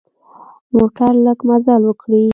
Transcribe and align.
موټر 0.73 1.13
لږ 1.25 1.39
مزل 1.47 1.81
وکړي. 1.85 2.25